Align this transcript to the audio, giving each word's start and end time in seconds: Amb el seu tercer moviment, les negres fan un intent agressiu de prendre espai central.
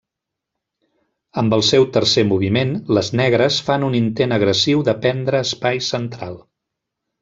Amb 1.41 1.55
el 1.57 1.63
seu 1.67 1.85
tercer 1.99 2.25
moviment, 2.31 2.73
les 2.99 3.13
negres 3.21 3.61
fan 3.71 3.89
un 3.91 4.01
intent 4.03 4.37
agressiu 4.41 4.85
de 4.93 5.01
prendre 5.07 5.47
espai 5.49 5.87
central. 5.95 6.45